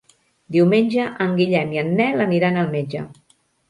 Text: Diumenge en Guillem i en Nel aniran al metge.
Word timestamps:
Diumenge 0.55 1.05
en 1.27 1.37
Guillem 1.43 1.79
i 1.79 1.85
en 1.85 1.95
Nel 2.03 2.29
aniran 2.29 2.61
al 2.65 2.77
metge. 2.77 3.09